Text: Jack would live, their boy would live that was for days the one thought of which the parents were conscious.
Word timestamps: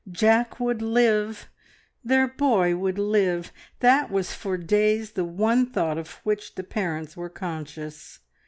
Jack 0.09 0.59
would 0.59 0.81
live, 0.81 1.47
their 2.03 2.27
boy 2.27 2.75
would 2.75 2.97
live 2.97 3.53
that 3.81 4.09
was 4.09 4.33
for 4.33 4.57
days 4.57 5.11
the 5.11 5.23
one 5.23 5.67
thought 5.67 5.99
of 5.99 6.13
which 6.23 6.55
the 6.55 6.63
parents 6.63 7.15
were 7.15 7.29
conscious. 7.29 8.17